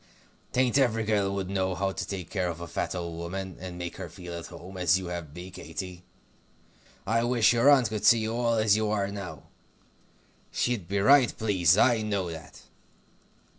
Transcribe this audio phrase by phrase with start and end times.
[0.51, 3.77] 'Tain't every girl would know how to take care of a fat old woman, and
[3.77, 6.03] make her feel to home, as you have me, Katy.
[7.05, 9.43] I wish your aunt could see you all as you are now.
[10.51, 12.63] She'd be right pleased; I know that."